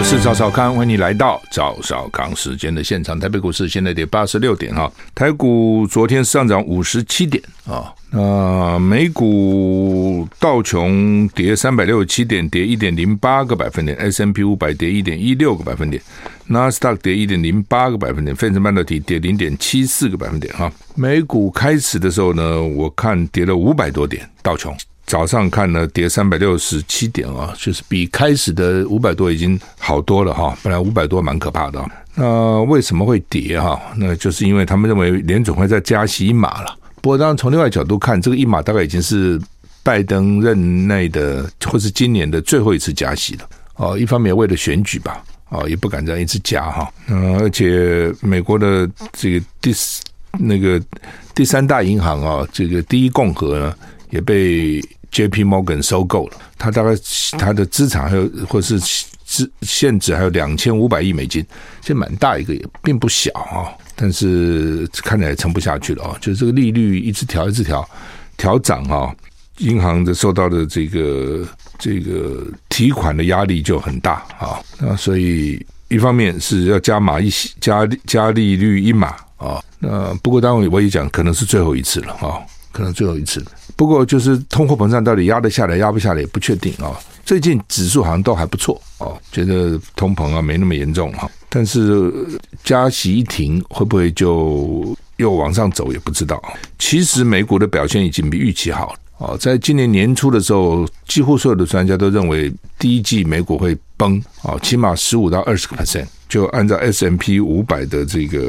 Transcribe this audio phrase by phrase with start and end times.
[0.00, 3.20] 我是赵少康，欢迎你来到赵少康时间的现场。
[3.20, 7.92] 台北股市现在跌八十六点哈，台股昨天上涨五十七点啊。
[8.08, 16.02] 那美股道琼跌三百六十七点，跌一点零八个百分点；S&P 五百跌一点一六个百分点；
[16.46, 20.50] 纳斯达克跌一点零八个百分点；费城半导体跌零点七四个百分点。
[20.54, 24.74] 哈，美股开始的时候呢，我看跌了五百多点，道琼。
[25.10, 30.56] 早上看呢，跌三百六十七点啊，就是比开始的五百多已经好多了哈。
[30.62, 31.84] 本来五百多蛮可怕的，
[32.14, 33.76] 那为什么会跌哈？
[33.96, 36.78] 那就是因为他们认为联准会再加息一码了。
[37.02, 39.36] 不过当然从另外角度看，这个一码大概已经是
[39.82, 43.48] 拜登任内的或是今年的最后一次加息了。
[43.78, 46.88] 哦，一方面为了选举吧，哦，也不敢这样一直加哈。
[47.08, 49.74] 嗯，而且美国的这个第
[50.38, 50.80] 那个
[51.34, 53.74] 第三大银行啊，这个第一共和呢，
[54.10, 54.80] 也被。
[55.10, 55.44] J.P.
[55.44, 56.90] Morgan 收购了，他大概
[57.38, 58.78] 他的资产还有或是
[59.24, 61.44] 资现值还有两千五百亿美金，
[61.80, 63.70] 这蛮大一个，也并不小啊。
[63.96, 67.88] 但是看起来撑不下去了啊，就是这个利率一直调一直调
[68.36, 69.14] 调涨啊，
[69.58, 71.46] 银行的受到的这个
[71.78, 74.58] 这个提款的压力就很大啊。
[74.78, 77.28] 那所以一方面是要加码一
[77.60, 82.40] 加加利率一码啊，那不过当然我也讲可能是最后一次了啊。
[82.72, 83.44] 可能最后一次，
[83.80, 86.92] 不过就是通货膨胀到底压得下来压不下来也不确定啊。
[87.24, 91.26] 最近指数好像都还不错哦，觉得通膨啊没那么严重哈。
[91.48, 92.12] 但是
[92.62, 96.38] 加息一停，会不会就又往上走也不知道。
[96.78, 99.34] 其实美股的表现已经比预期好哦。
[99.40, 106.04] 在今年年初的时候，几乎所有的专家都认为第一季美股会崩哦，起码十五到二十个 percent。
[106.28, 108.46] 就按照 S M P 五百的这个。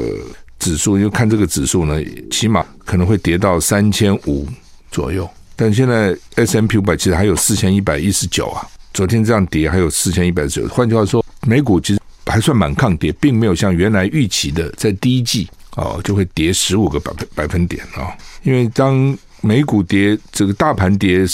[0.58, 4.46] 指数，因为看这个指数呢，起码可能会跌到三千五
[4.92, 5.28] 左右。
[5.56, 8.64] 但现在 S M P 五百其实还有四千一百一十九啊，
[8.94, 10.66] 昨天这样跌还有四千一百九。
[10.68, 18.14] 换句话说，美股其实还算蛮抗跌，并没有像原来预期的在第一季哦就会跌十五个百分百分点啊。
[18.42, 21.24] 因为当美股跌，这个大盘跌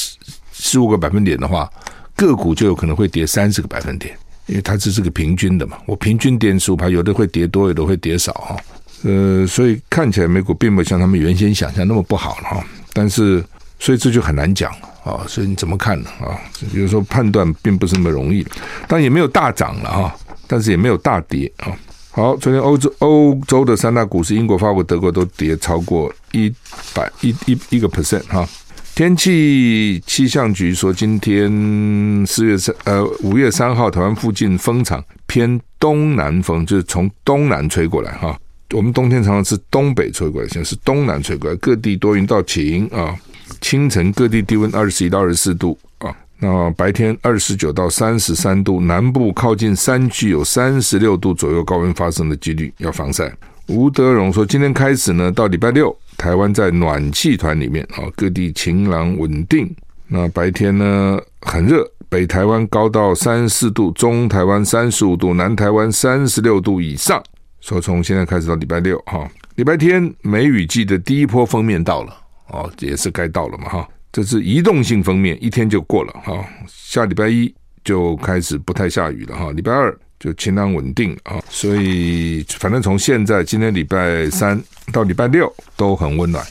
[0.53, 1.71] 十五个百分点的话，
[2.17, 4.15] 个股就有可能会跌三十个百分点，
[4.47, 5.79] 因为它这是个平均的嘛。
[5.87, 8.57] 我平均点数盘，有的会跌多，有的会跌少哈。
[9.05, 13.45] 呃，所以看起来美股并没有像他们原先想象那么不好了哈，但是
[13.79, 14.71] 所以这就很难讲
[15.05, 16.37] 啊，所以你怎么看呢啊？
[16.73, 18.47] 比如说判断并不是那么容易，
[18.87, 20.17] 但也没有大涨了哈，
[20.47, 21.73] 但是也没有大跌啊。
[22.11, 26.53] 好，昨天欧洲欧洲的三大股市，英国、法国、德国都跌超过一
[26.93, 28.49] 百一一一个 percent 哈。
[28.97, 38.37] 天气气象局说，今天四月三呃五月三号，台湾附近风场偏东南风，就是从东南吹过来哈。
[38.75, 43.15] 我们冬天常常是东北吹过来，现在是东南吹过来，各地多云到晴啊。
[43.63, 53.35] 清晨各地低温二十一到二十四度啊，那白天二十九到三十三度，南部靠近山区有三十六度左右高温发生的几率，要防晒。
[53.69, 59.75] 吴德荣说，今天开始呢，到礼拜六，台湾在暖气团里面啊，各地晴朗稳定。
[60.07, 67.21] 那白天呢很热，北台湾高到三十四度，中台湾三十五度，南台湾三十六度以上。
[67.69, 73.87] 说从现在开始到礼拜六哈，礼拜天梅雨季的第一波封面到了哦，也是该到了嘛哈。
[74.11, 76.43] 这是移动性封面，一天就过了哈。
[76.67, 81.43] 下礼拜一就开始不太下雨了哈，礼拜二就晴朗稳定啊。
[81.51, 84.59] 所以反正从现在今天礼拜三
[84.91, 86.43] 到礼拜六都很温暖，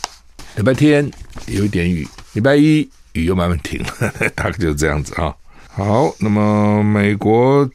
[0.56, 1.10] 礼拜天
[1.48, 5.36] 有一点雨，礼拜一雨又慢慢停了， 大概就是这样子哈。
[5.68, 7.68] 好，那么美国。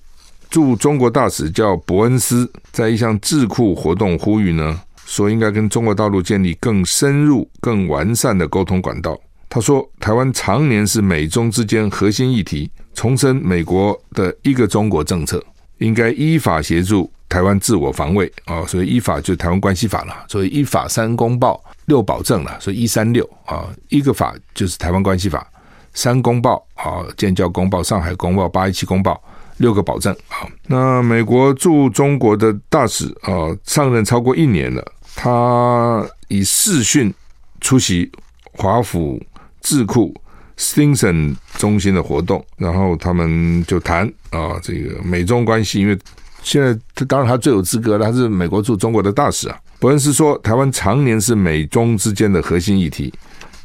[0.52, 9.18] 驻中国大使叫伯恩斯，在一项智库活动呼吁呢，说应该跟中国大陆建立更深入、更完善的沟通管道。
[9.48, 15.42] 他说，台湾常年是美中之间核心议题，重申美国的一个中国政策，
[15.78, 18.62] 应该依法协助台湾自我防卫啊。
[18.66, 25.50] 所以依法就台湾关系法了，所以依法三公报六保证了，所以一三六啊，一个法就是台湾关系法，
[25.94, 29.18] 三公报啊，建交公报、上海公报、八一七公报。
[29.62, 30.44] 六个保证啊！
[30.66, 34.84] 那美国驻中国的大使啊，上任超过一年了。
[35.14, 37.12] 他以视讯
[37.60, 38.10] 出席
[38.52, 39.22] 华府
[39.60, 40.12] 智库
[40.58, 45.80] Stimson 中心的活动，然后他们就谈啊，这个美中关系。
[45.80, 45.96] 因为
[46.42, 49.56] 现在他当然他最有资格了，他是美国驻中国的大使啊。
[49.78, 53.12] 伯恩斯说，台湾常年是美中之间的核心议题。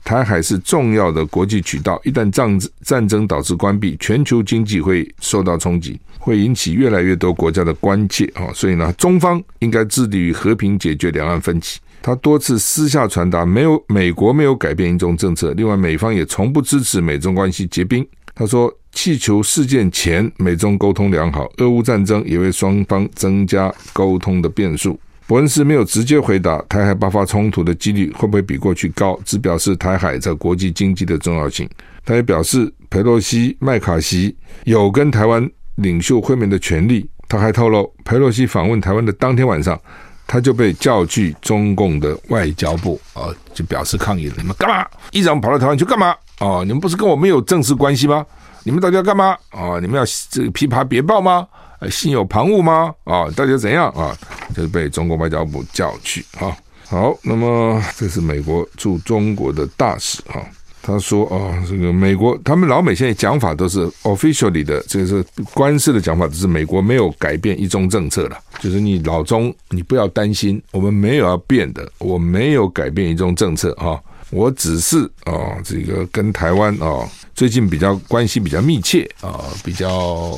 [0.07, 8.47] 台海是重要的国际渠道，一旦战战争导致关闭，全球经济会受到冲击，会引起越来越多国家的关切啊！
[8.53, 11.81] 所以呢，中方应该致力于和平解决两岸分歧。
[12.01, 18.07] 他多次私下传达，没有美国没有改变一中政策，另外美方也从不支持美中关系结冰。
[18.33, 24.97] 他说，气球事件前美中沟通良好，俄乌战争也为双方增加沟通的变数。
[25.27, 31.69] 伯恩斯没有直接回答台海爆发冲突的几率会不会比过去高，只表示台海在国际经济的重要性。
[32.05, 34.33] 他也表示，佩洛西、麦卡锡
[34.63, 35.45] 有跟台湾
[35.75, 37.09] 领袖会面的权利。
[37.27, 39.77] 他还透露，佩洛西访问台湾的当天晚上，
[40.25, 44.35] 他就被叫去中共的外交部啊，就表示抗议了。
[44.37, 44.87] 你们干嘛？
[45.11, 46.15] 议长跑到台湾去干嘛？
[46.39, 48.25] 哦，你们不是跟我们有正式关系吗？
[48.63, 49.37] 你们到底要干嘛？
[49.49, 51.45] 啊，你们要这个琵琶别抱吗？
[51.89, 52.93] 心有旁骛吗？
[53.03, 54.17] 啊，到底怎样啊？
[54.55, 56.55] 就是被中国外交部叫去啊。
[56.89, 60.41] 好，那么这是美国驻中国的大使哈，
[60.81, 68.39] 他说啊，这个美国他们老美现在讲法都是 officially 的，这个是官式的讲法，就是美国没有改变一中政策了。
[68.59, 74.01] 就是你老中，你不要担心，我们没有要变的，我没有改变一中政策哈。
[74.29, 77.07] 我只是啊，这个跟台湾啊。
[77.37, 80.35] 最近比较关系比较密切啊，比较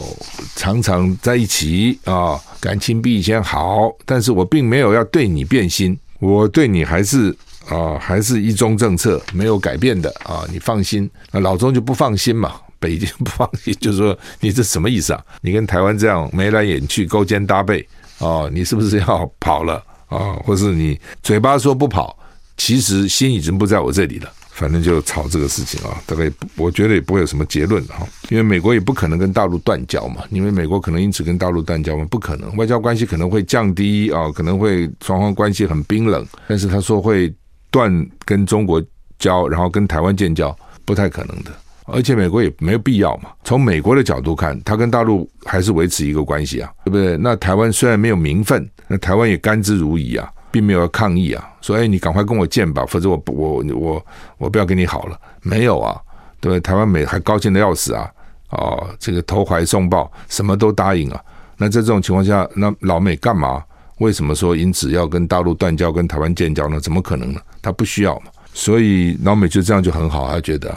[0.57, 3.89] 常常在一起啊，感情比以前好。
[4.05, 7.33] 但是我并没有要对你变心，我对你还是
[7.69, 11.09] 啊，还是一中政策没有改变的啊，你放心。
[11.31, 15.23] 那老钟就不放心嘛，北京不放心， 就说你这什么意思啊？
[15.39, 17.79] 你跟台湾这样眉来眼去、勾肩搭背
[18.19, 20.33] 啊，你是不是要跑了啊？
[20.43, 22.13] 或是你嘴巴说不跑，
[22.57, 24.29] 其实心已经不在我这里了。
[24.59, 37.33] 反正就吵这个事情啊，大概我觉得也不会有什么结论哈，因为美国也不可能跟大陆断交嘛，因为美国可能因此跟大陆断交嘛，不可能，外交关系可能会降低啊，可能会双方关系很冰冷，但是他说会
[37.71, 37.89] 断
[38.25, 38.83] 跟中国
[39.17, 40.53] 交，然后跟台湾建交，
[40.83, 41.51] 不太可能的，
[41.85, 43.29] 而且美国也没有必要嘛。
[43.45, 47.15] 从美国的角度看，他跟大陆还是维持一个关系啊，对不对？
[47.15, 50.29] 那台湾虽然没有名分，那台湾也甘之如饴啊。
[50.51, 54.05] 并没有要抗议啊，说哎，你赶快跟我见吧，否则我我我
[54.37, 55.19] 我不要跟你好了。
[55.41, 55.99] 没有啊，
[56.39, 56.59] 对？
[56.59, 58.09] 台湾美还高兴的要死啊，
[58.49, 61.21] 哦，这个投怀送抱，什么都答应啊。
[61.57, 63.63] 那在这种情况下，那老美干嘛？
[63.99, 66.79] 为什么说因此要跟大陆断交，跟台湾建交呢？
[66.79, 67.41] 怎么可能呢？
[67.61, 68.27] 他不需要嘛。
[68.53, 70.69] 所以老美就这样就很好，他觉得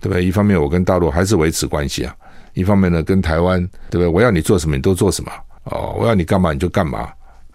[0.00, 0.24] 对不对？
[0.24, 2.14] 一方面我跟大陆还是维持关系啊，
[2.54, 3.60] 一方面呢跟台湾
[3.90, 4.06] 对不对？
[4.06, 5.30] 我要你做什么你都做什么
[5.64, 7.08] 哦，我要你干嘛你就干嘛。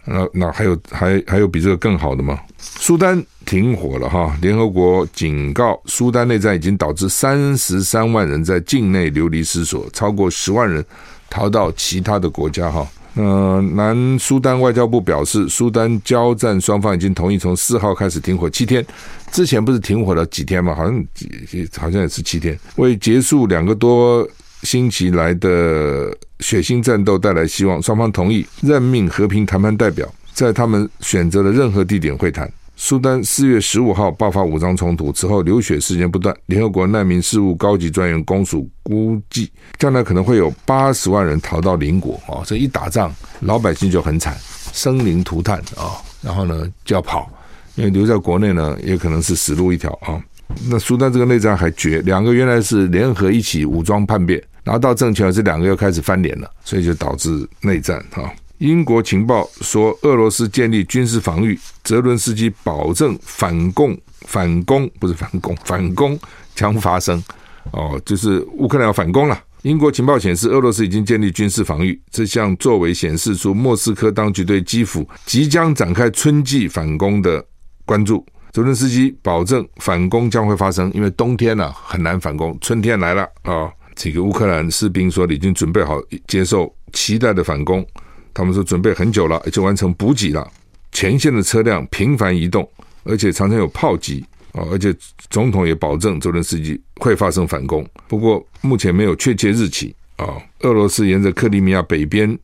[0.06, 2.40] 那那还有还还有比这个更好的吗？
[2.60, 10.84] 苏丹停火了哈，联合国警告，苏丹内战已经导致三十三万人在境内流离失所，超过十万人
[11.30, 12.88] 逃到其他的国家哈。
[13.16, 18.86] 呃，南苏丹外交部表示，苏丹交战双方已经同意从四号开始停火七天，
[19.32, 20.76] 之前不是停火了几天吗？
[20.76, 24.28] 好像几好像也是七天，为结束两个多
[24.66, 32.52] 星期来的血腥战斗带来希望，双方同意任命和平谈判代表，在他们选择的任何地点会谈。
[32.78, 36.36] 苏丹四月十五号爆发武装冲突，此后流血事件不断。
[36.48, 42.44] 联合国难民事务高级专员公署估计，将来可能会有八十万人逃到邻国啊！
[42.46, 44.36] 这一打仗，老百姓就很惨，
[44.74, 46.04] 生灵涂炭啊！
[46.22, 47.32] 然后呢，就要跑，
[47.76, 50.20] 因为留在国内呢，也可能是死路一条啊！
[50.70, 54.44] 那苏丹这个内战还绝，两个原来是联合一起武装叛变。
[54.66, 58.30] 拿到政权，这两个又开始翻脸了，所以就导致内战哈。
[58.58, 66.18] 英国情报说，俄罗斯建立军事防御，泽伦斯基保证反攻，反攻不是反攻，反攻
[66.56, 67.22] 将发生。
[67.72, 69.40] 哦，就是乌克兰要反攻了。
[69.64, 77.44] 英国情报显示，俄罗斯已经建立军事防御，这项作为显示出莫斯科当局对基辅即将展开春季反攻的
[77.86, 78.26] 关注。
[78.52, 83.70] 泽伦斯基保证反攻将会发生，因为冬天呢、很难反攻，春天来了啊。
[83.96, 87.86] 这个乌克兰士兵说，已经准备好接受期待的反攻。
[88.34, 90.46] 他们说准备很久了，就完成补给了。
[90.92, 92.70] 前线的车辆频繁移动，
[93.04, 94.64] 而且常常有炮击啊！
[94.72, 94.94] 而且
[95.30, 97.86] 总统也保证泽连斯基会发生反攻。
[98.08, 100.36] 不过目前没有确切日期啊。
[100.62, 102.38] 俄罗斯沿着克里米亚北边，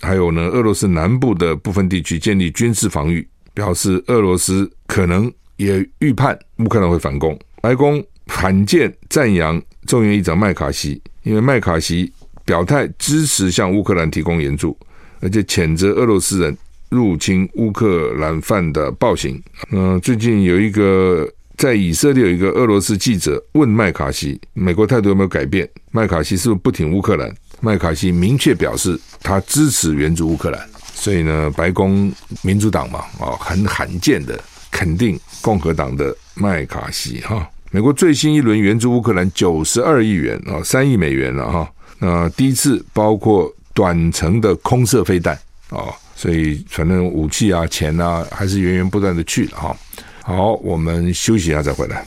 [0.00, 7.38] 还有呢俄罗斯南部的部分地区建立军事防御，表示俄罗斯可能也预判乌克兰会反攻。
[7.60, 9.60] 白宫罕见赞扬。
[9.86, 12.10] 众议院议长麦卡锡，因为麦卡锡
[12.44, 14.76] 表态支持向乌克兰提供援助，
[15.20, 16.56] 而且谴责俄罗斯人
[16.90, 19.42] 入侵乌克兰犯的暴行。
[19.72, 25.68] 嗯、最近有一个在以色列有一个俄罗斯记者问麦卡锡，美国态度有没有改变？
[25.90, 27.34] 麦卡锡是不是不挺乌克兰？
[27.60, 30.68] 麦卡锡明确表示他支持援助乌克兰。
[30.94, 34.38] 所以呢，白宫民主党嘛，啊，很罕见的
[34.70, 37.48] 肯定共和党的麦卡锡哈。
[37.72, 41.70] 美国最新一轮援助乌克兰九十二亿元啊，三亿美元了哈。
[42.00, 45.84] 那第一次包括短程的空射飞弹啊，
[46.16, 49.76] 所以反正武器啊、钱啊，还是源源不断的去了哈。
[50.24, 52.04] 好，我们休息一下再回来。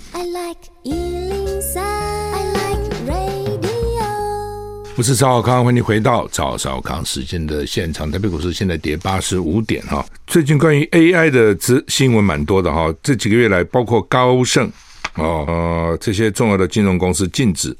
[4.95, 8.11] 我是赵少康，欢迎回到赵少康时间的现场。
[8.11, 10.05] 台北股市现在跌八十五点哈。
[10.27, 12.93] 最近关于 AI 的资新闻蛮多的哈。
[13.01, 14.69] 这几个月来，包括高盛
[15.15, 17.75] 哦呃这些重要的金融公司禁止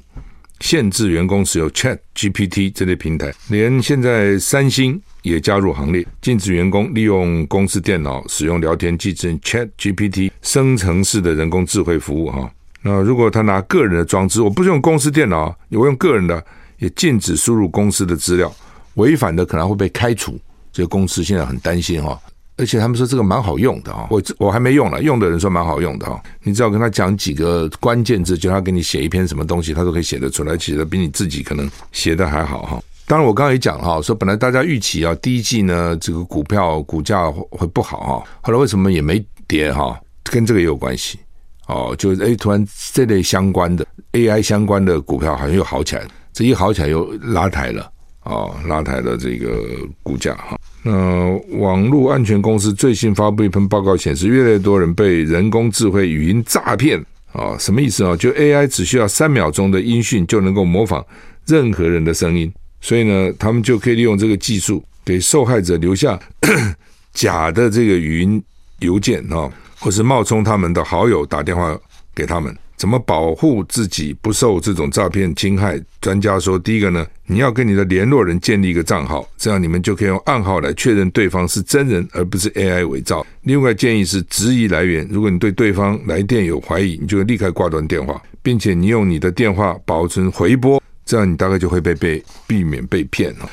[0.60, 12.50] 限制员工使用 Chat GPT 这类平台，连现在三星也加入行列，禁止员工利用公司电脑使用聊天机器 Chat GPT 生成式的人工智慧服务哈。
[12.82, 16.44] 那如果他拿个人的装置，我不是用公司电脑，我用个人的。
[16.78, 18.52] 也禁止输入公司的资料，
[18.94, 20.38] 违反的可能会被开除。
[20.72, 22.20] 这个公司现在很担心哈，
[22.56, 26.22] 而且他们说这个蛮好用的啊，我我还没用了，用的人说蛮好用的哈。
[26.42, 32.82] 你只要跟他讲几个关键字，就他给你写一篇什么东西，他都可以写得出来，写的比你自己可能写的还好哈。
[33.06, 40.00] 当然我刚刚也讲哈，说本来大家预期啊，第一季呢这个股票股价会不好哈，后来为什么也没跌哈？
[40.22, 41.18] 跟这个也有关系
[41.66, 46.06] 哦，就哎突然这类相关的 AI 相关的股票好像又好起来。
[46.32, 47.90] 这一好起来又拉抬了
[48.22, 49.62] 哦，拉抬了这个
[50.02, 50.58] 股价哈。
[50.86, 58.14] 那网络安全公司最新发布一份报告显示，越来越多人被人工智慧语音诈骗啊，什么意思啊？
[58.14, 61.02] 就 AI 只需要三秒钟的音讯就能够模仿
[61.46, 66.20] 任何人的声音，所以呢，他们就可以利用这个技术给受害者留下
[67.14, 68.42] 假的这个语音
[68.80, 71.74] 邮件啊，或是冒充他们的好友打电话
[72.14, 72.54] 给他们。
[72.84, 75.82] 怎么保护自己不受这种诈骗侵害？
[76.02, 83.26] 专家说，第一个呢，你要跟你的联络人建立一个账号，这样你们就可以用暗号来确认对方是真人而不是 AI 伪造。
[83.44, 93.50] 另外建议是质疑来源，如果你对对方来电有怀疑，你就立刻挂断电话，并且你用你的电话保存回拨，这样你大概就会被被避免被骗了。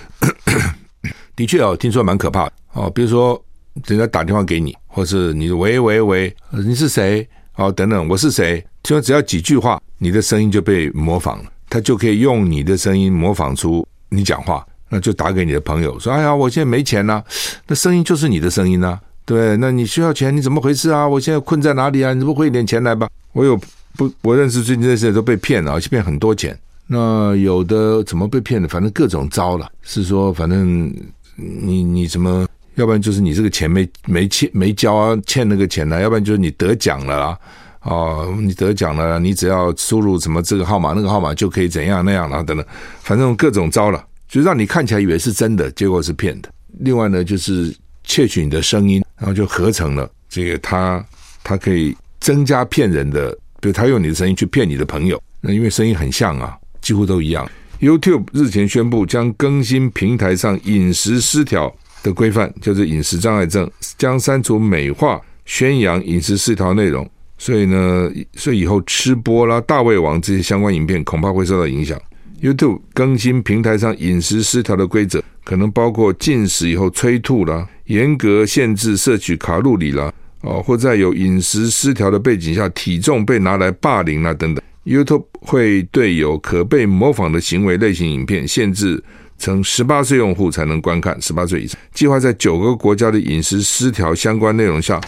[1.37, 3.41] 的确哦，听说蛮可怕的哦，比如说
[3.85, 7.25] 人家打电话给你，或是你喂喂喂，你是谁？
[7.55, 8.61] 哦，等等，我是谁？
[8.83, 17.23] 听说只要几句话，你的声音就被模仿了，他就可以用你的声音模仿出你讲话，那就打给你的朋友说：“哎呀，我现在没钱呐、
[17.67, 21.07] 那声音就是你的声音呐、啊，对，那你需要钱，你怎么回事啊？
[21.07, 22.13] 我现在困在哪里啊？
[22.13, 23.57] 你怎么汇点钱来吧？”我有
[23.95, 26.57] 不，我认识最近这些人都被骗了，而且骗很多钱。
[26.87, 28.67] 那有的怎么被骗的？
[28.67, 30.93] 反正各种招了，是说反正
[31.35, 32.45] 你你怎么，
[32.75, 37.37] 要不然就是你这个钱没没欠没交啊，欠那个钱呢、要不然就是你得奖了啦。
[37.83, 42.65] 哦，你得奖了，你只要输入什么这个号码那个号码就可以怎样那样了等等，
[43.01, 46.49] 反正各种招了，就让你看起来以为是真的，结果是骗的。
[46.79, 51.03] 另外呢，就是窃取你的声音，然后就合成了这个他
[51.43, 57.49] 他可以增加骗人的，比如他用你的声音去骗你的朋友，那因为声音很像啊，几乎都一样。
[57.79, 67.09] YouTube 日前宣布将更新平台上饮食失调的规范，就是饮食障碍症，将删除美化宣扬饮食失调内容。
[67.41, 71.99] 所以呢，所以以后吃播啦、大胃王这些相关影片恐怕会受到影响。
[72.39, 84.63] YouTube 更新平台上饮食失调的规则，可能包括进食以后催吐啦、严格限制摄取卡路里啦，哦，或在有饮食失调的背景下，体重被拿来霸凌啦等等。
[84.85, 89.03] YouTube 会对有可被模仿的行为类型影片限制
[89.39, 91.75] 成十八岁用户才能观看，十八岁以上。
[91.91, 95.01] 计划在九个国家的饮食失调相关内容下。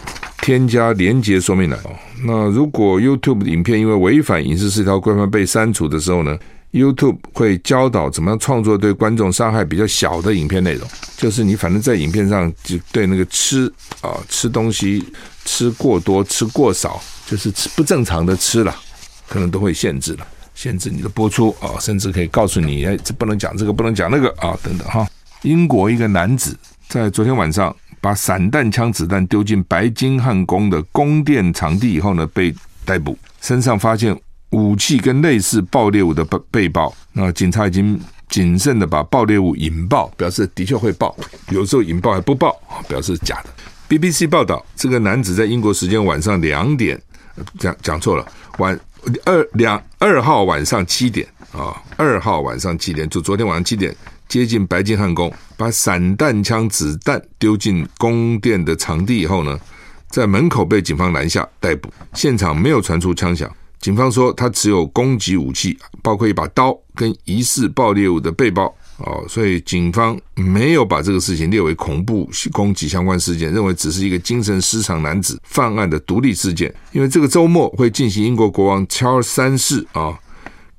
[0.44, 1.80] 添加连接说明栏。
[2.26, 6.38] 那如果 YouTube 影片因为违反饮食失调规范被删除的时候呢
[6.74, 10.86] ？YouTube 会教导怎么样创作对观众伤害比较小的影片内容。
[11.16, 13.72] 就是你反正在影片上就对那个吃
[14.02, 15.06] 啊吃东西
[15.46, 18.76] 吃过多吃过少，就是吃不正常的吃了，
[19.30, 25.08] 可能都会限制了，限制你的播出啊，甚至可以告诉你哎，这不能讲这个，不能讲那个啊，等等哈。
[25.44, 26.54] 英国一个男子
[26.90, 27.74] 在昨天晚上。
[28.04, 34.14] 把散弹枪子弹丢进白金汉宫的宫殿场地以后呢，被逮捕，身上发现
[34.50, 36.94] 武器跟类似爆裂物的被被爆。
[37.14, 41.16] 那警察已经谨慎的把爆裂物引爆，表示的确会爆，
[41.48, 42.54] 有时候引爆还不爆，
[42.90, 43.50] 表示假的。
[43.88, 47.02] BBC 报道，这个男子在英国时间晚上两点，
[47.58, 48.78] 讲讲错了，晚
[49.24, 53.96] 二两二号晚上七点啊，二号晚上七点，就昨天晚上七点。
[54.34, 59.60] 接近白金汉宫，把散弹枪子弹丢进宫殿的场地以后呢，
[60.10, 63.48] 在门口被警方拦下逮捕，现场没有传出枪响。
[63.80, 68.76] 警方说他持有攻击武器，包括一把刀跟疑似爆裂物的背包。
[68.98, 76.74] 哦，所以警方没有把这个事情列为恐怖攻击相关事件，认为只是一个精神失常男子犯案的独立事件。
[76.92, 80.18] 因为这个周末会进行英国国王 Charles 三世啊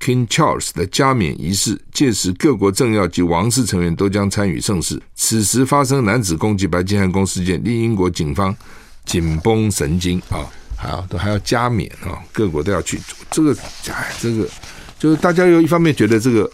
[0.04, 5.00] King Charles 的加冕仪式，届时各国政要及王室成员都将参与盛事。
[5.14, 8.54] 此时发生男子攻击白金汉宫事件，令英国警方
[9.06, 10.44] 紧绷神经啊，
[10.76, 12.98] 还要都还要加冕啊，各国都要去
[13.30, 13.56] 做这个，
[13.90, 14.46] 哎，这个
[14.98, 16.50] 就是大家又一方面觉得这个。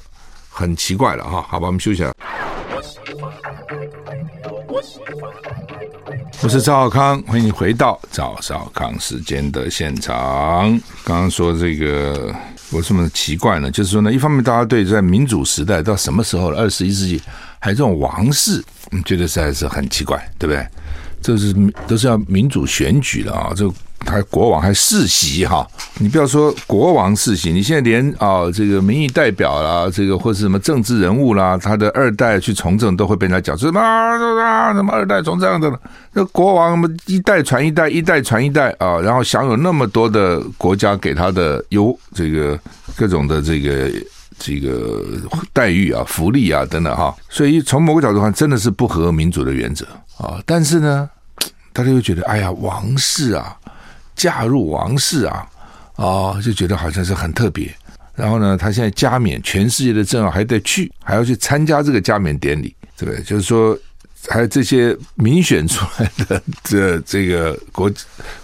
[0.52, 2.12] 很奇怪了哈，好吧，我们休息一下。
[6.42, 10.70] 我是赵少康，欢迎回到赵少康时间的现场。
[11.04, 12.34] 刚刚说这个
[12.72, 13.70] 为什么奇怪呢？
[13.70, 17.20] 就是说呢，一方面大家对在民主时代到什么时候了，二十一世纪
[17.58, 20.66] 还有这种王室，嗯，觉得实在是很奇怪，对不对？
[21.20, 21.54] 这是
[21.86, 23.70] 都是要民主选举了啊，这。
[24.06, 25.64] 还国王还世袭哈，
[25.98, 35.80] 你不要说国王世袭，你现在连啊、这个民意代表啦，这个或是什么政治人物啦，他的二代去从政都会被人家讲什么啊什么二代从政的，
[36.12, 42.58] 那国王什么一代传一代，一代传一代啊，然后享有那么多的国家给他的优这个
[42.96, 43.90] 各种的这个
[44.38, 45.04] 这个
[45.52, 50.42] 待遇啊、福利啊等等哈，所以从某个角度看，真的是不合民主的原则啊。
[50.46, 51.08] 但是呢，
[51.72, 53.54] 大家又觉得哎呀，王室啊。
[54.20, 55.46] 嫁入王室啊，
[55.96, 57.74] 哦，就觉得好像是很特别。
[58.14, 63.24] 然后呢，他现在加冕，全世界的政要还得去，还要去参加这个加冕典礼，对不对？
[63.24, 63.74] 就是说，
[64.28, 67.90] 还有这些民选出来的这这个国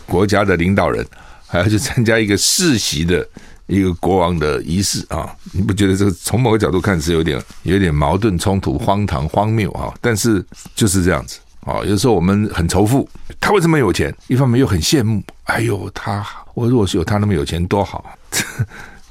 [0.06, 1.06] 国家的领导人，
[1.46, 3.28] 还要去参加一个世袭的
[3.66, 5.36] 一个国王的仪式啊！
[5.52, 9.92] 你不觉得这个从某个角度看是有点有点矛盾冲突、荒唐荒谬啊？
[10.00, 10.42] 但是
[10.74, 11.38] 就是这样子。
[11.66, 13.06] 啊，有时候我们很仇富，
[13.40, 14.14] 他为什么有钱？
[14.28, 16.24] 一方面又很羡慕，哎呦，他
[16.54, 18.44] 我如果是有他那么有钱多好，这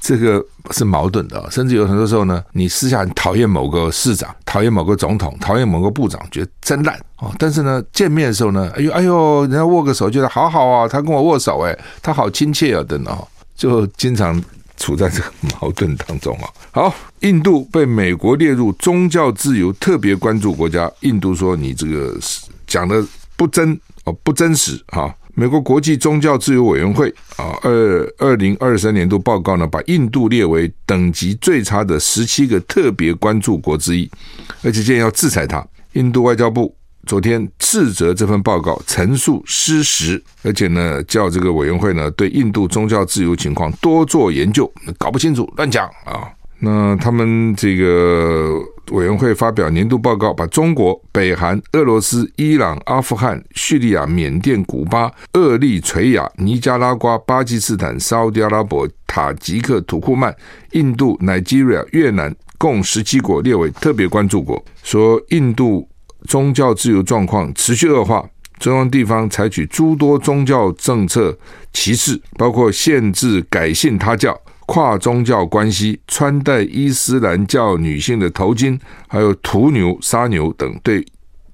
[0.00, 1.50] 这个是矛盾的。
[1.50, 7.32] 甚至有很多时候呢，你私下讨厌某个市长，讨厌某个总统，讨厌某个部长，觉得真烂哦。
[7.38, 13.16] 但是呢，见面的时候呢，哎呦哎呦，人家握个手，觉得好好啊，他跟我握手，哎，他好亲切啊，等等，
[13.56, 14.42] 就经常
[14.76, 16.48] 处在这个矛盾当中啊。
[16.72, 22.14] 好，印度被美国列入宗教自由特别关注国家，印度说你这个。
[22.66, 23.00] 讲的
[23.36, 25.14] 不真哦，不真实哈。
[25.38, 34.10] 美国国际宗教自由委员会啊，二二零二三年度报告呢，把印度列为等级最差的十七个特别关注国之一，
[34.62, 35.62] 而且建议要制裁他。
[35.92, 46.32] 印度外交部昨天斥责这份报告陈述失实，而且呢，叫这个委员会呢，对印度宗教自由情况多做研究，搞不清楚乱讲啊。
[46.58, 48.58] 那他们这个
[48.92, 60.34] 委员会发表年度报告，把中国、北韩、俄罗斯、伊朗、阿富汗、叙利亚、缅甸、古巴、厄立垂亚、尼加拉瓜、巴基斯坦、沙乌地阿拉伯、塔吉克、土库曼、
[60.72, 65.88] 印度、Nigeria、越南共十七国列为特别关注国，说印度
[66.28, 68.24] 宗教自由状况持续恶化，
[68.58, 71.36] 中央地方采取诸多宗教政策
[71.72, 74.38] 歧视，包括限制改信他教。
[74.66, 81.04] 跨宗教关系、穿戴伊斯兰教女性的头巾，还有屠牛、杀牛等，对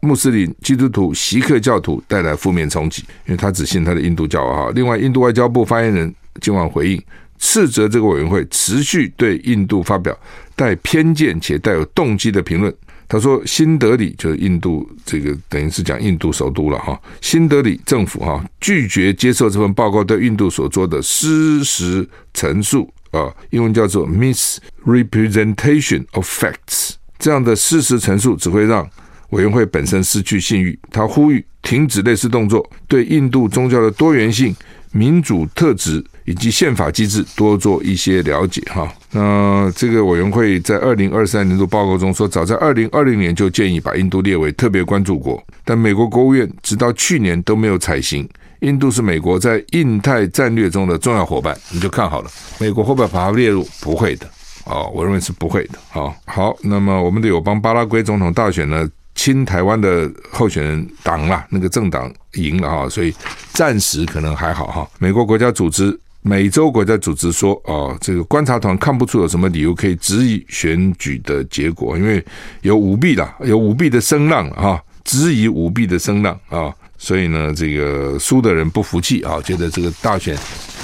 [0.01, 3.03] 穆斯林、基督徒、锡克教徒带来负面冲击。
[3.27, 4.73] 因为他只信他的印度教啊。
[4.75, 7.03] 另外，印度外交部发言人今晚回应，
[7.39, 10.19] 斥责这个委员会持续对印度发表
[10.57, 12.75] 带偏见且带有动机的评论。
[13.07, 16.99] 他说：“新德里就是印度这个，等于是讲印度首都了哈。
[17.21, 28.87] 新德里政府哈拒绝接受这份报告对印度所做的事实陈述。”啊，英文叫做 misrepresentation of facts，这样的事实陈述只会让
[29.31, 30.79] 委员会本身失去信誉。
[30.91, 34.57] 他呼吁停止类似动作，对印度宗教的多元性、
[34.93, 38.61] 民主特质以及宪法机制多做一些了解。
[38.67, 48.29] 哈，那这个委员会在二零二三年度报告中说，早在二零二零年就建议把印度列为特别关注国，但美国国务院直到去年都没有采行。
[48.63, 52.31] 印度是美国在印太战略中的重要伙伴，你就看好了。
[52.59, 53.67] 美国会不会把它列入？
[53.81, 54.31] 不会的，
[54.65, 55.79] 哦，我认为是不会的。
[55.91, 63.13] 好，好，那么我们的友邦巴拉圭总统大选呢，亲台湾的候选人党啦，那个政党赢了哈，所以
[63.53, 64.89] 暂时可能还好哈。
[65.01, 72.25] 美国国家组织、美洲国家组织说，哦，这个观察团看不出有什么理由可以质疑选举的结果，因为
[72.61, 76.73] 有舞弊啦，有舞弊的声浪哈，质疑舞弊的声浪啊。
[77.03, 80.39] 所以呢，这个输的人不服气啊，觉得这个大选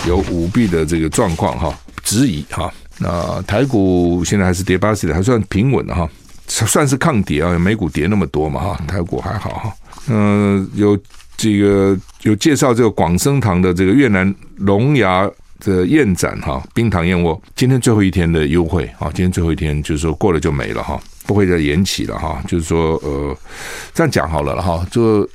[0.05, 2.69] 有舞弊的这个状况哈，质疑哈。
[2.99, 6.11] 那台股现在还是跌八十点，还算平稳的哈，
[6.49, 9.73] 算是抗跌啊，美股跌那么多嘛哈，台股还好哈。
[10.09, 10.99] 嗯，有
[11.37, 22.43] 这个有介绍这个广生堂的这个越南龙牙的燕盏哈，冰糖燕窝，今天最后一天的优惠啊，今天最后一天就是说过了就没了哈，不会再延期了哈。
[22.49, 23.37] 就是说呃，
[23.95, 25.29] 这样讲好了哈，就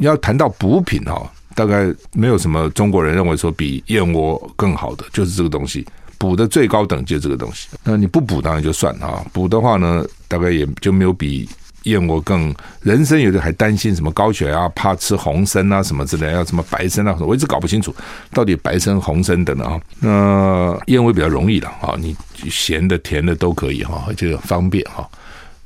[0.00, 5.86] 要谈到补品哈，大概没有什么中国人认为说比燕窝更好的，就是这个东西，
[6.18, 7.68] 补的最高等级这个东西。
[7.84, 11.48] 那你不补当然就算哈，补的话呢，大概也就没有比。
[11.84, 17.94] 燕窝更，人参有的还担心什么高血压，怕吃红参啊什么之类，要什么白参啊，我一直搞不清楚
[18.32, 19.80] 到底白参、红参等等啊。
[20.00, 22.14] 那燕窝比较容易了啊，你
[22.50, 25.08] 咸的、甜的都可以哈，而且方便哈。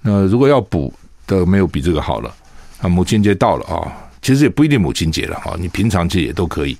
[0.02, 0.92] 那如果要补
[1.26, 2.32] 的，没有比这个好了。
[2.80, 3.90] 啊，母亲节到了啊，
[4.22, 6.78] 其实也不一定母亲节了哈，你平常其实也都可以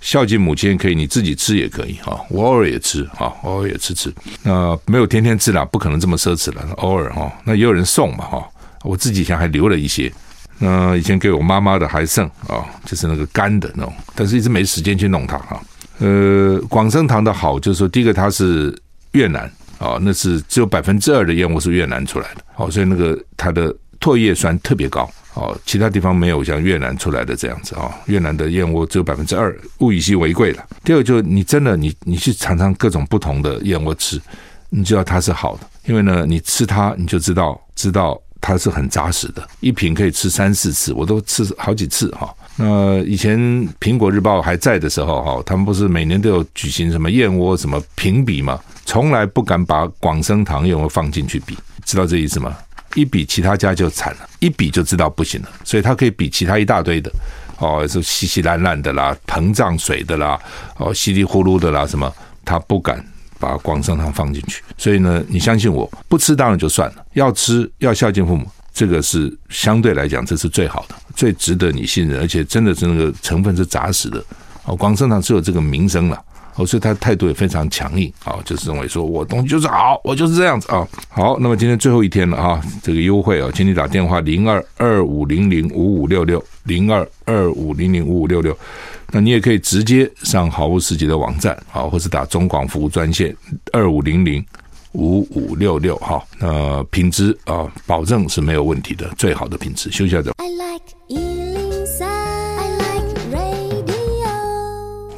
[0.00, 4.12] 孝敬母亲，可以你自己吃也可以哈，我偶尔也吃哈，偶尔也吃吃。
[4.42, 7.32] 那没有天天吃了，不可能这么奢侈了，偶尔哈。
[7.44, 8.48] 那也有人送嘛哈。
[8.84, 10.12] 我自己以前还留了一些，
[10.58, 15.60] 那以前给我妈妈的还剩啊，就是那个干的那种，但是一直没时间去弄它哈。
[15.98, 18.72] 呃，广生堂的好就是说，第一个它是
[19.12, 30.66] 越南啊，那是只有百分之二的燕窝是越南出来的，哦，所以那个它的唾液酸特别高哦，其他地方没有像越南出来的这样子啊，越南的燕窝只有百分之二，物以稀为贵了。
[30.82, 34.20] 第二个就是你真的你你去尝尝各种不同的燕窝吃，
[34.70, 38.20] 你知道它是好的，因为呢，你吃它你就知道知道。
[38.38, 42.32] 它是很扎实的，一瓶可以吃三四次，我都吃好几次哈。
[42.54, 43.36] 那以前
[43.80, 48.60] 苹果日报还在的时候哈，他们不是每年都有举行什么燕窝什么评比吗？
[48.84, 52.56] 从来不敢把广生堂燕窝放进去比，知道这意思吗？
[52.96, 55.48] 一比其他家就惨了，一比就知道不行了。
[55.62, 57.08] 所以它可以比其他一大堆的
[57.58, 60.36] 哦，是稀稀烂烂的啦，膨胀水的啦，
[60.78, 62.12] 哦，稀里呼噜的啦，什么
[62.44, 63.00] 他不敢。
[63.38, 74.24] 把广生堂放进去，所以呢，你相信我，不吃当然就算了，要吃要孝敬父母，这个是相对来讲这是最好的，最值得你信任，而且真的是那个成分是扎实的。
[74.64, 76.18] 哦，广生堂只有这个名声了，
[76.56, 80.86] 哦，所以他态度也非常强硬，啊，就是认为说我东西就是好，我就是这样子啊。
[81.08, 88.56] 好，那么今天最后一天了啊，这个优惠啊，请你打电话零二二五零零五五六六零二二五零零五五六六。
[89.12, 93.36] 那你也可以直接上好物市集的网站，好，或是打中广服务专线
[93.72, 94.44] 二五零零
[94.92, 99.90] 五五六六，哈，那品质啊，保证是没有问题的，最好的品质。
[99.92, 100.32] 休息一下再。
[100.38, 101.45] I like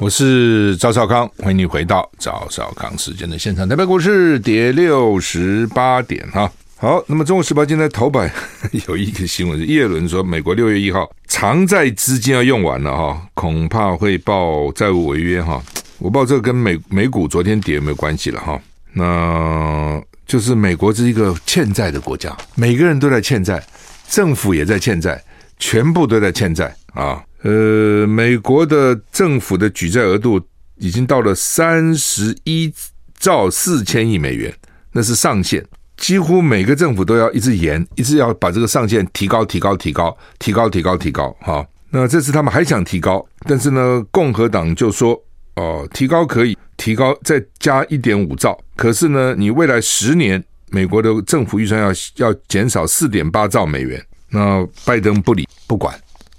[0.00, 3.68] 我是赵少康，欢迎你回到赵少康时间的现场。
[3.68, 6.50] 台北股市跌六十八点，哈。
[6.76, 8.30] 好，那么《中国时报》今天头版
[8.86, 15.60] 有一个新闻，是叶伦说，美国六月一号长债资金要用完了哈，恐怕会报债务违约哈。
[15.98, 18.60] 我不知道这个跟美美股昨天跌有没有关系了哈。
[18.92, 23.60] 那就是美国是一个欠债的国家，每个人都在欠债，
[24.08, 25.20] 政府也在欠债，
[25.58, 27.20] 全部都在欠债啊。
[27.42, 30.40] 呃，美国的政府的举债额度
[30.76, 32.72] 已经到了三十一
[33.18, 34.54] 兆四千亿美元，
[34.92, 35.64] 那是上限。
[35.96, 41.36] 几乎每个政府都要一直延，一直要把这个上限提高、提高、提高、提高、提高、提高。
[41.40, 45.20] 哈，那这次他们还想提高，但是呢，共和党就说：
[45.56, 48.56] 哦，提高可以提高，再加一点五兆。
[48.76, 54.00] 可是呢，你未来十年美国的政府预算要要减少四点八兆美元。
[54.30, 55.92] 那拜登不理不管，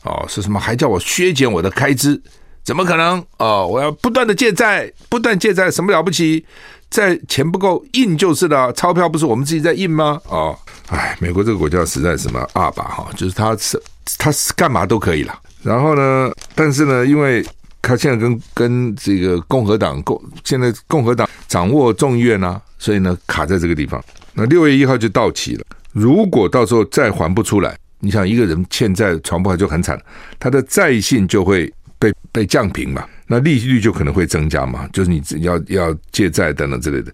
[0.04, 0.60] 哦，是什么？
[0.60, 2.22] 还叫我削减我的开支？
[2.64, 3.24] 怎么可能？
[3.38, 6.46] 哦，我要不断的借债，不断借债，什么了不起？
[6.90, 10.20] 在钱不够印就是了，钞票不是我们自己在印吗？
[10.28, 10.58] 哦，
[10.88, 13.82] 哎，美国这个国家实在什么二把哈，就是他是
[14.18, 15.40] 他是干嘛都可以了。
[15.62, 17.46] 然后呢，但是呢，因为
[17.82, 24.04] 他现在跟跟这个共和党共现在共和党掌握众议院啊，所以呢卡在这个地方。
[24.34, 30.00] 那六月一号就到期了，如果到时候再还不出来，你想一个人欠债传播就很惨，
[30.40, 33.06] 他的债信就会被被降平嘛。
[33.28, 37.14] 那利息率就可能会增加嘛，就是你要要借债等等之类的，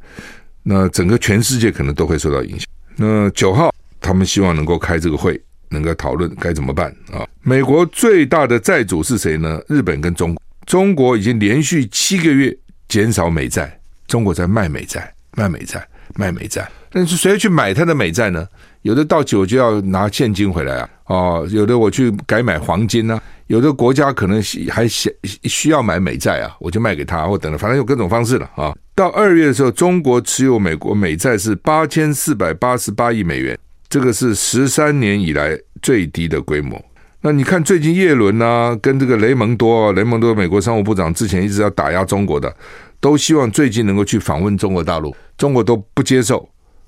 [0.64, 2.66] 那整个全世界可能都会受到影响。
[2.96, 7.28] 那九号他们希望能够开这个会，能够讨论该怎么办啊？
[7.42, 9.62] 美国最大的债主是谁呢？
[9.68, 12.56] 日本跟中国，中国已经连续七个月
[12.88, 16.70] 减少美债，中国在卖美债，卖美债，卖美债。
[16.90, 18.48] 但是谁去买他的美债呢？
[18.86, 23.20] 有的到期我就要拿现金回来啊，哦，有的我去改买黄金啊。
[23.48, 28.76] 有的国家可能还需需要买美债啊，我就卖给他，或等等，反正有各种方式了啊。
[28.94, 33.58] 到二月的时候，中国持有美国美债是八千四百八十八亿美元，
[33.90, 36.80] 这个是十三年以来最低的规模。
[37.22, 42.56] 那你看最近叶伦啊，跟这个雷蒙多，雷蒙多美国商务部长之前一直要打压中国的，
[43.00, 46.48] 都希望最近能够去访问中国大陆，中国都不接受。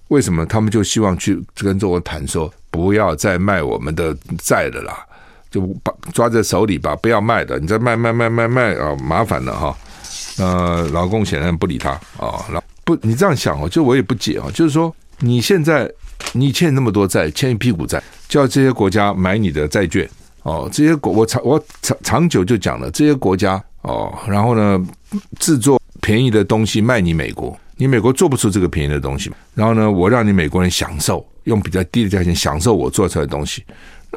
[0.10, 0.46] 为什么？
[0.46, 5.06] 他们就希望去跟中国谈说，不要再卖我们的债了啦。
[5.50, 9.78] 就把抓在手里吧，不要卖的，你再卖卖卖卖卖啊，麻烦了哈。
[10.38, 15.89] 呃，老公显然不理他啊，哦、不，你这样想哦，就我也不解啊，就是说你现在
[16.34, 20.08] 你欠那么多债，欠一屁股债，叫这些国家买你的债券
[20.43, 24.86] 哦，这些国我长我长长久就讲了，这些国家哦，然后呢，
[25.39, 33.63] 制作便宜的东西卖你美国，你美国做不出这个便宜的东西，然后呢，我让你美国人享受用比较低的价钱享受我做出来的东西，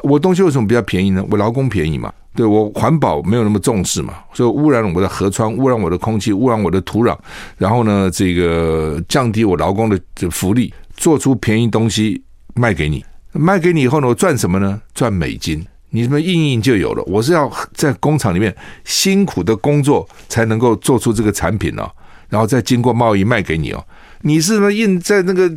[0.03, 1.23] 我东西为什么比较便宜呢？
[1.29, 2.11] 我劳工便宜嘛。
[2.33, 7.13] 对，我环保没有那么重视嘛，所以污染了我的河川，污染我的空气，污染我的土壤，
[7.57, 12.23] 然后呢，这个降低我劳工的福利，做出便宜东西
[12.55, 14.81] 卖给你，卖给你以后呢，我赚什么呢？
[14.93, 17.03] 赚美金，你什么印印就有了。
[17.03, 21.91] 我是要在工厂里面辛苦的工作才能够做出这个产品哦，
[22.31, 23.85] 然后再经过贸易卖给你哦。
[24.21, 25.51] 你是什么印在那个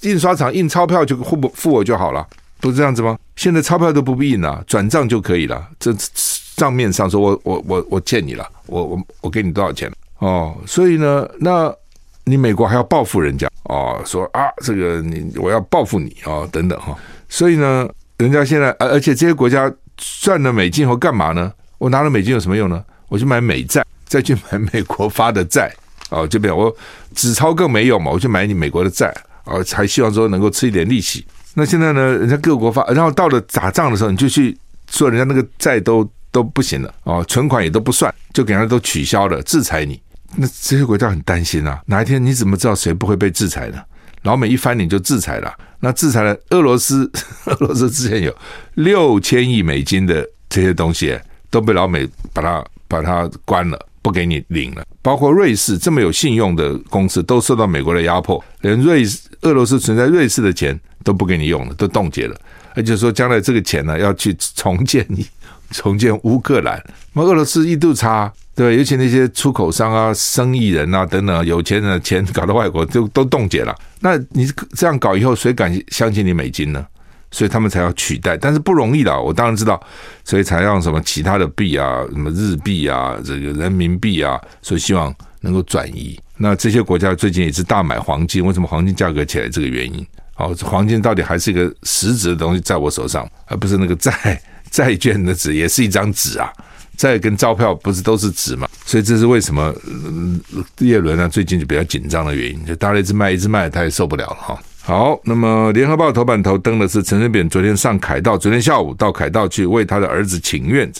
[0.00, 2.26] 印刷厂印钞票就付不付我就好了。
[2.60, 3.18] 不是这样子吗？
[3.36, 5.66] 现在钞票都不必印了，转账就可以了。
[5.78, 5.94] 这
[6.56, 10.54] 账面上说我我我我欠你了，我我我给你多少钱哦？
[10.66, 11.74] 所以呢，那
[12.24, 13.98] 你美国还要报复人家哦？
[14.04, 16.94] 说啊，这个你我要报复你、哦，等等哈。
[17.30, 17.88] 所以呢，
[18.18, 21.50] 人家现在而而且这些国家赚了美金后干嘛呢？
[21.78, 22.84] 我拿了美金有什么用呢？
[23.08, 25.74] 我去买美债，再去买美国发的债
[26.10, 26.74] 哦，这边我
[27.14, 29.06] 纸钞更没用嘛，我去买你美国的债
[29.44, 31.24] 啊，还希望说能够吃一点利息。
[31.54, 32.00] 那现在呢？
[32.18, 34.56] 人家各国发，然后到了打仗的时候，你就去
[34.90, 40.00] 说人家那个债都都不行了哦，存款也都不算，就给人家都取消了，制裁你。
[40.36, 43.82] 那这些国家很担心啊，哪一天你怎么知道谁不会被制裁呢？
[44.22, 47.10] 老美一翻脸就制裁了，那制裁了俄罗斯，
[47.46, 48.32] 俄罗斯之前有
[48.74, 51.18] 六千亿美金的这些东西
[51.50, 54.84] 都被老美把它把它关了，不给你领了。
[55.02, 60.78] 包括瑞士这么有信用的公司都受到美国的压迫，连瑞士俄罗斯存在瑞士的钱。
[61.02, 62.36] 都不给你用了，都冻结了，
[62.74, 65.26] 而且说将来这个钱呢要去重建你，
[65.72, 66.78] 重建乌克兰。
[67.14, 68.76] 那俄罗斯一度差，对？
[68.76, 73.74] 尤其那些出口商啊、生意人啊等等，有钱人的钱搞到外国就都冻结了。
[74.00, 76.86] 那你这样搞以后，谁敢相信你美金呢？
[77.30, 79.20] 所以他们才要取代，但是不容易的。
[79.20, 79.80] 我当然知道，
[80.24, 86.18] 所以才让什么其他的币啊，什么日币啊，这个人民币啊，所以希望能够转移。
[86.36, 89.48] 那这些国家最近也是大买黄金，为什么黄金价格起来？
[89.48, 90.06] 这个原因。
[90.36, 94.40] 哦，黄金到底还是一个实质的东西在我手上，而不是那个债
[94.70, 96.50] 债券的纸，也是一张纸啊。
[96.96, 98.68] 债跟钞票不是都是纸嘛？
[98.84, 99.74] 所以这是为什么
[100.78, 104.62] 叶伦呢最近就比较紧张的原因，就大家一直卖一直卖，他也受不了了哈。
[104.82, 110.90] 好，那么联合报头版头登的是陈水扁昨天上凯道，昨天下午到凯道去为他的儿子请愿，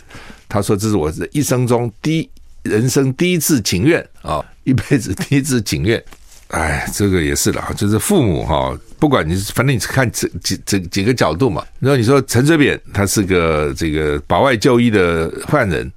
[0.48, 2.28] 他说这是我的一生中第
[2.62, 6.02] 人生第一次请愿 啊，一辈子第一次请愿。
[6.48, 11.64] 哎，这个也是了，就是父母哈，不管你反正你是看这几这几个角度嘛。
[11.78, 15.90] 然后你说陈水扁他是个这个保外就医的犯人，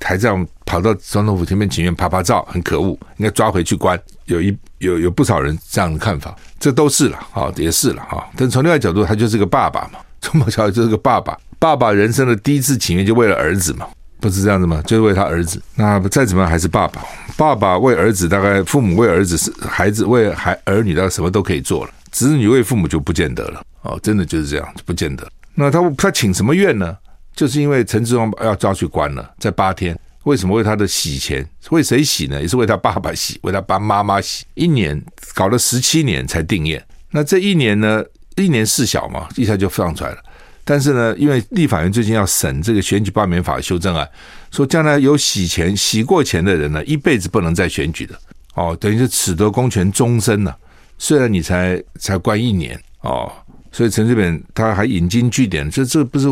[0.00, 3.98] 还这样跑到总统府前面请愿拍拍照，很可恶，应该抓回去关。
[4.26, 8.28] 有一有有不少人这样的看法，这都是了哈，也是了哈。
[8.36, 13.86] 但从另外角度，他就是个爸爸嘛，从小小就是个爸爸，爸爸人生的第一次请愿就为了儿子嘛。
[14.20, 14.82] 不是这样子吗？
[14.84, 15.62] 就是为他儿子。
[15.76, 17.00] 那再怎么样还是爸爸。
[17.36, 21.90] 爸爸为儿子，大概父母为儿子是孩子为孩儿女，大概什么都可以做了。
[22.10, 23.62] 子女为父母就不见得了。
[23.82, 25.24] 哦，真的就是这样，就不见得。
[25.54, 26.96] 那他他请什么愿呢？
[27.38, 29.96] 就是因为陈致双要抓去关了，在八天。
[30.24, 31.48] 为什么为他的洗钱？
[31.70, 32.42] 为谁洗呢？
[32.42, 34.44] 也是为他爸爸洗，为他爸妈妈洗。
[34.54, 35.00] 一年
[35.36, 36.82] 搞了十七年才定谳。
[37.12, 38.02] 那这一年呢？
[38.34, 40.18] 一年事小嘛，一下就放出来了。
[40.64, 44.08] 但是呢，因为立法院最近要审这个选举罢免法修正案，
[44.50, 48.18] 说将来有洗钱、洗过钱的人呢，一辈子不能再选举的
[48.54, 50.58] 哦，等于是褫夺公权终身了。
[50.98, 53.32] 虽然你才才关一年哦，
[53.70, 56.26] 所以陈水扁他还引经据典，这这不是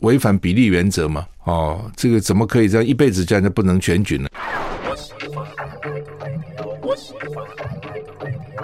[0.00, 1.26] 违反比例原则嘛？
[1.44, 4.28] 哦，这个怎么可以这样一辈子这样就不能选举呢？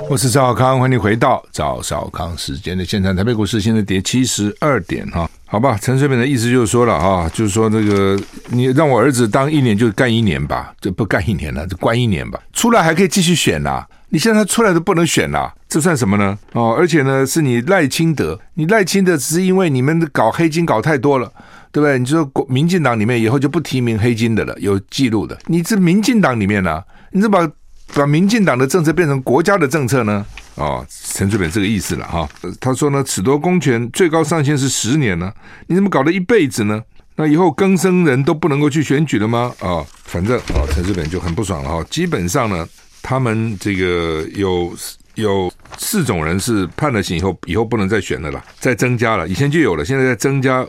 [0.08, 3.14] 我是赵少康，欢迎回到赵少康时间的现场。
[3.14, 5.78] 台北股市现在跌七十二点哈，好吧。
[5.80, 12.38] 陈水扁的意思就是说了哈，就是说这个你让我儿子当一年就干一年吧，就不干一年了，就关一年吧。
[12.52, 16.38] 出来还可以继续选呐，你现在出来都不能选了，这算什么呢？
[16.52, 21.32] 哦，而且呢，是你赖清德，你赖清德只是因为你们搞黑金搞太多了，
[21.72, 21.98] 对不对？
[21.98, 25.38] 你就说国民进党里面以后就不提名黑金的了，有记录的。
[25.46, 27.52] 你这民进党里面呢、你怎么把？
[27.92, 30.24] 把民进党的政策变成国家的政策呢？
[30.54, 32.28] 哦，陈水扁这个意思了哈。
[32.60, 35.32] 他说呢，褫夺公权最高上限是十年呢，
[35.66, 36.80] 你怎么搞了一辈子呢？
[37.16, 39.52] 那以后更生人都不能够去选举了吗？
[39.60, 41.84] 啊、哦，反正啊，陈、哦、水扁就很不爽了哈。
[41.90, 42.66] 基本上呢，
[43.02, 44.72] 他们这个有
[45.14, 50.66] 有四种人是判了刑以后，以后不能再选的了，再增加了，以前就有了，现在在增加，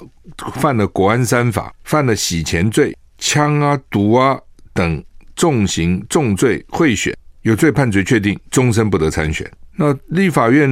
[0.56, 4.38] 犯了国安三法，犯了洗钱罪、枪啊、毒啊
[4.74, 5.04] 等。
[5.36, 9.50] 重刑重罪贿选，有罪判决确定，终身不得参选。
[9.76, 10.70] 那立法院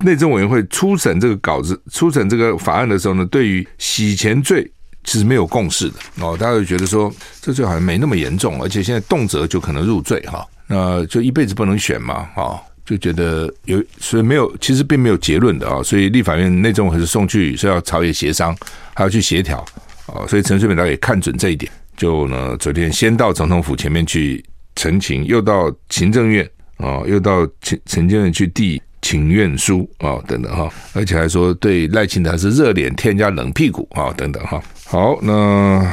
[0.00, 4.70] 内政委员会初审这个稿子、初审这个法案的时候呢，对于洗钱罪
[5.02, 5.94] 其实没有共识的。
[6.20, 18.54] 哦，大家就觉得说这罪好像没那么严重，而且现在动辄就可能入罪哈，那就一辈子不能选嘛啊，就觉得有所以没有，其实并没有结论的啊，所以立法院内政还是送去说要朝野协商，
[18.92, 19.64] 还要去协调。
[20.06, 24.44] 啊，所以陈水扁导也看准这一点，就呢昨天先到总统府前面去
[24.76, 26.48] 陈情，又到行政院。
[26.78, 34.60] 啊，又到陈陈建院去递请愿书啊，等等哈，而且还说对赖清德是热脸贴加冷屁股啊，等等哈。
[34.84, 35.88] 好，那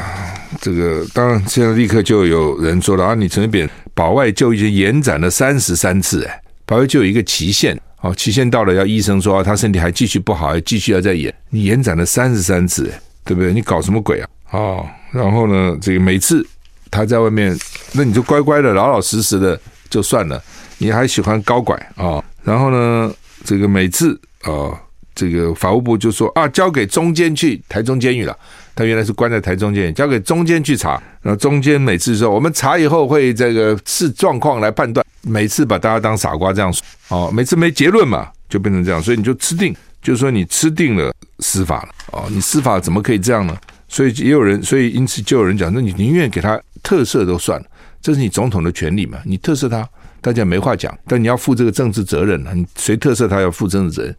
[0.59, 12.91] 这个当然现在立刻就有人说了啊，你陈水扁保外就医延展了三十三次，哎，保外就有一个期限，哦，期限到了要医生说啊他身体还继续不好，还继续要再延，你延展了三十三次，
[13.23, 13.53] 对不对？
[13.53, 14.27] 你搞什么鬼啊？
[14.51, 16.45] 哦，然后呢，这个每次
[16.89, 17.57] 他在外面，
[17.93, 19.59] 那你就乖乖的、老老实实的
[19.89, 20.41] 就算了。
[20.77, 22.23] 你还喜欢高拐啊？
[22.43, 23.13] 然后呢，
[23.45, 24.73] 这个每次啊，
[25.13, 28.35] 这个法务部就说啊，交给中监去台中监狱了。
[28.73, 31.01] 他原来是关在台中监狱，交给中监去查。
[31.21, 35.05] 然后中监每次说，我们查以后会这个视状况来判断。
[35.21, 38.99] 每次把大家当傻瓜这样说哦，每次没结论嘛，就变成这样。
[38.99, 42.25] 所以你就吃定，就是说你吃定了司法了哦。
[42.29, 43.55] 你司法怎么可以这样呢？
[43.91, 47.65] 所以也有人，所以因此就有人讲，那你宁愿给他特赦都算了，
[48.01, 49.87] 这是你总统的权利嘛，你特赦他。
[50.23, 52.53] 大家没话讲，但你要负这个政治责任啊！
[52.53, 54.15] 你谁特赦他要负政治责任？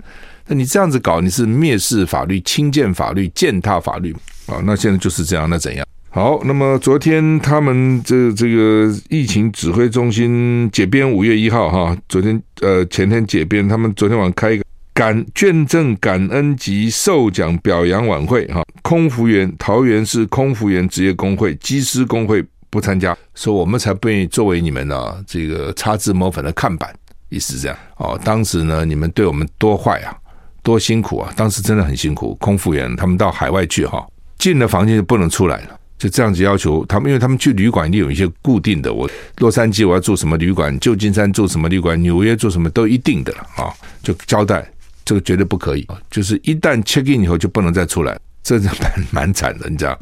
[0.49, 4.13] 那你这样子搞，你是蔑视法律、轻贱法律、践踏法律
[4.47, 4.61] 啊！
[4.65, 5.87] 那现在就是这样，那怎样？
[6.11, 22.45] 好，那么昨天他们这这个疫情指挥中心解编五月一号哈，昨天呃前天解编，他们昨天晚上开一个感捐赠感恩及授奖表扬晚会哈，空服员桃园市空服员职业工会、机师工会。
[22.73, 26.91] 不参加，说我们才不愿意作为你们呢这个擦脂抹粉的看板，
[27.29, 28.19] 意思是这样哦。
[28.25, 30.17] 当时呢，你们对我们多坏啊，
[30.63, 31.31] 多辛苦啊！
[31.37, 34.03] 当时真的很辛苦，空服员他们到海外去哈，
[34.39, 43.69] 进了房间就不能出来了，就这样子要求他们，因为他们去旅馆一定有一些固定的，我洛杉矶我要住什么旅馆，旧金山住什么旅馆，纽约住什么都一定的了啊，
[44.03, 44.67] 就交代
[45.05, 49.99] 这个绝对不可以，就是一旦 check in 以后就不能再出来，这蛮蛮惨的，你知道。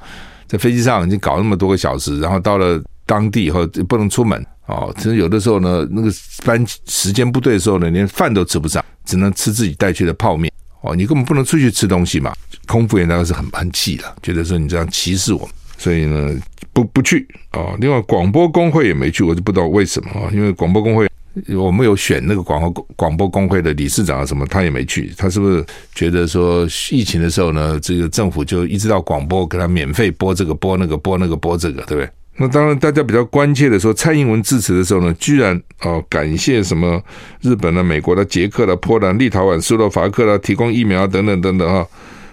[0.47, 4.93] 在飞机上已经搞那么多个小时，然后到了当地以后不能出门哦。
[4.97, 6.11] 其实有的时候呢，那个
[6.45, 10.97] 班时间不对的时候呢，连饭都吃不上，只能吃自己带去的泡面哦。
[10.97, 12.33] 你根本不能出去吃东西嘛。
[12.67, 16.35] 空服员当时是很很气的，觉得说你这样歧视我，所以呢
[16.73, 17.75] 不不去啊。
[17.79, 21.10] 另外广播工会也没去，我就不知道为什么啊，因为广播工会。
[21.49, 32.11] 我们有选那个广播广播工会的理事长啊，什么他也没去，他是不是觉得说疫情的时候呢，这个政府就一直到广播给他免费播这个播那个播那个播这个，对不对？
[32.37, 36.99] 那当然，大家比较关切的说，蔡英文致辞的时候呢，居然哦感谢什么
[37.43, 41.87] 日本的、美国的、捷克的、波兰、立陶宛、斯洛伐克的提供疫苗等等等等啊，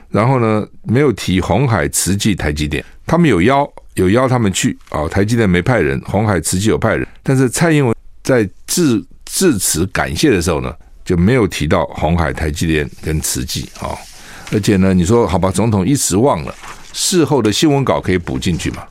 [0.09, 7.96] 然后呢没有提红海、慈济、台积电，他们有邀有邀他们去啊，台积电没派人，红海、慈济有派人，但是蔡英文。
[8.27, 13.95] 在致致辞感谢的时候呢，就没有提到红海、台积电跟慈济啊，
[14.51, 16.53] 而且呢，你说好吧，总统一时忘了，
[16.91, 18.83] 事后的新闻稿可以补进去嘛？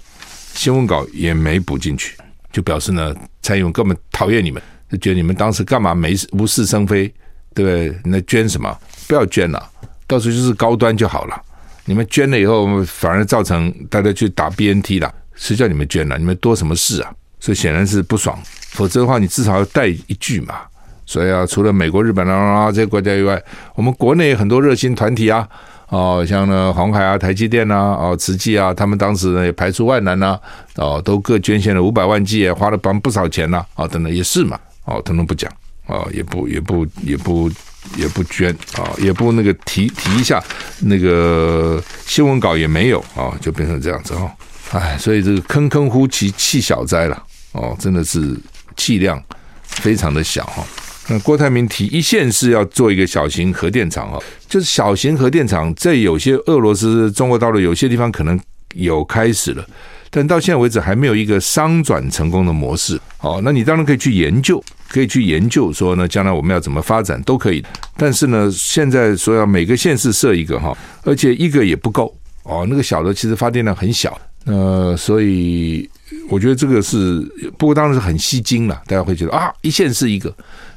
[0.55, 2.17] 新闻稿也没补进去，
[2.51, 7.07] 就表示呢，蔡英文根本讨厌你们，就觉得你们当时干嘛没无事生非，
[7.53, 8.01] 对不对？
[8.07, 8.75] 那捐什么？
[9.07, 9.71] 不要捐了，
[10.07, 11.39] 到时候就是高端就好了。
[11.85, 16.17] 你们捐了以后，反而造成大家去打 BNT 了，谁叫你们捐了？
[16.17, 17.13] 你们多什么事啊？
[17.41, 18.39] 所以显然是不爽。
[18.73, 20.61] 否则的话，你至少要带一句嘛。
[21.05, 23.41] 所以啊，除了美国、日本啊这些国家以外，
[23.75, 25.49] 我们国内很多热心团体啊，
[25.89, 30.37] 哦，像呢鸿海啊、台积电啊、哦慈济啊，他们当时呢也排除万难呐，
[30.75, 35.49] 哦，都各捐献了五百万剂，花了帮不少钱呐，啊，等等也是嘛，哦，统统不讲，
[35.87, 37.49] 哦，也不也不也不
[37.97, 38.51] 也不捐。
[38.77, 40.43] 啊，也不那个提提一下
[40.81, 42.99] 那个新闻稿也没有。
[43.15, 44.29] 啊，就变成这样子哦，
[44.73, 48.37] 哎，所以这个坑坑乎其气小灾了，哦，真的是。
[48.79, 49.19] 气量
[49.63, 50.63] 非常的小哈，
[51.09, 54.19] 那郭台铭提一线是要做一个小型核电厂哈，
[54.51, 58.39] 就是小型核电厂在有些俄罗斯、中国大陆有些地方可能
[58.75, 59.67] 有开始了，
[60.11, 63.01] 但到现在为止还没有一个商转成功的模式。
[63.23, 67.65] 哦，那你当然可以去研究，可以去研究说呢，将来我们要怎么发展都可以。
[67.97, 75.89] 但是呢，现在说要每个县市设一个哈，而且一个也不够哦，那个小的其实发电量很小，呃，所以。
[76.29, 77.21] 我觉得这个是，
[77.59, 78.81] 不过当然是很吸睛了。
[78.87, 80.33] 大家会觉得啊，一线是一个，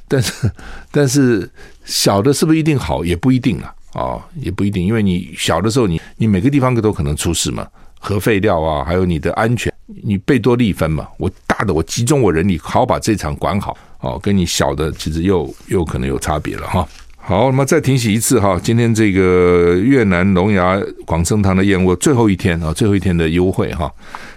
[0.07, 0.51] 但是
[0.91, 1.47] 但是
[1.85, 7.67] 小的是不是一定好，也不一定了啊、也不一定，因为你小的时候你，你你每个地方都可能出事嘛，
[7.99, 9.71] 核废料啊，还有你的安全，
[10.03, 16.87] 你贝多利分嘛，我大的我集中我人力，好把这场管好哦，跟你小的其实又又可能有差别了哈。
[17.21, 23.91] 好，那么再提醒一次哈，今天这个越南龙牙广生堂的燕窝最后一天啊，最后一天的优惠哈，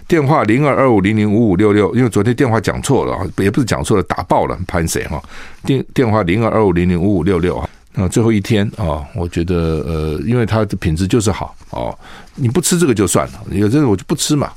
[0.07, 5.19] 电话零二二五零零五五六六，因为昨天电话讲错了，也不是讲错了，打爆了，潘谁哈？
[5.65, 11.97] 电电话零二二五零零五五六六啊，那最后一天啊，我觉得呃，因为它的品质就是好哦，
[12.35, 14.51] 你不吃这个就算了，有这个我就不吃嘛。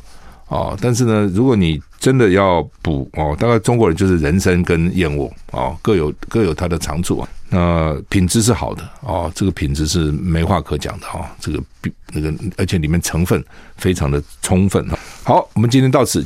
[0.48, 7.28] 哦，但是呢，如果你真的要补哦，大概中国人就是人参跟燕窝哦，各有各有它的长处啊。
[7.48, 11.26] 那品质是好的哦，这个品质是没话可讲的哈、哦。
[11.40, 13.44] 这个比那个，而且里面成分
[13.76, 14.98] 非常的充分哈。
[15.24, 16.24] 好，我们今天到此。